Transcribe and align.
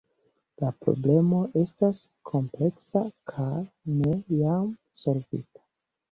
La 0.61 0.69
problemo 0.83 1.41
estas 1.63 1.99
kompleksa 2.29 3.01
kaj 3.31 3.59
ne 3.99 4.15
jam 4.39 4.71
solvita. 5.03 5.63